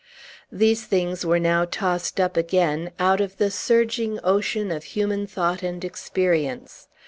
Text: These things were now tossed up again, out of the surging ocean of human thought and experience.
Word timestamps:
These 0.51 0.85
things 0.87 1.27
were 1.27 1.37
now 1.37 1.63
tossed 1.65 2.19
up 2.19 2.35
again, 2.35 2.89
out 2.97 3.21
of 3.21 3.37
the 3.37 3.51
surging 3.51 4.17
ocean 4.23 4.71
of 4.71 4.83
human 4.97 5.27
thought 5.27 5.61
and 5.61 5.85
experience. 5.85 6.87